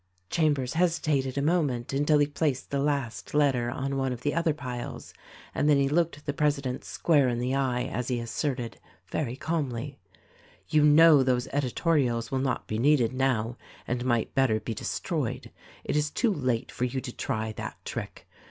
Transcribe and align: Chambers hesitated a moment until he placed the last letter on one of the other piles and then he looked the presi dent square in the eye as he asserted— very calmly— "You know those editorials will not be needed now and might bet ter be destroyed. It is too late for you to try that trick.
Chambers 0.31 0.73
hesitated 0.73 1.37
a 1.37 1.43
moment 1.43 1.93
until 1.93 2.17
he 2.17 2.25
placed 2.25 2.71
the 2.71 2.79
last 2.79 3.35
letter 3.35 3.69
on 3.69 3.97
one 3.97 4.11
of 4.11 4.21
the 4.21 4.33
other 4.33 4.51
piles 4.51 5.13
and 5.53 5.69
then 5.69 5.77
he 5.77 5.87
looked 5.87 6.25
the 6.25 6.33
presi 6.33 6.63
dent 6.63 6.83
square 6.83 7.29
in 7.29 7.37
the 7.37 7.53
eye 7.53 7.83
as 7.83 8.07
he 8.07 8.19
asserted— 8.19 8.79
very 9.15 9.35
calmly— 9.35 9.99
"You 10.69 10.81
know 10.83 11.21
those 11.21 11.47
editorials 11.49 12.31
will 12.31 12.39
not 12.39 12.65
be 12.65 12.79
needed 12.79 13.13
now 13.13 13.57
and 13.87 14.03
might 14.03 14.33
bet 14.33 14.49
ter 14.49 14.59
be 14.59 14.73
destroyed. 14.73 15.51
It 15.83 15.95
is 15.95 16.09
too 16.09 16.33
late 16.33 16.71
for 16.71 16.85
you 16.85 16.99
to 16.99 17.11
try 17.15 17.51
that 17.51 17.77
trick. 17.85 18.27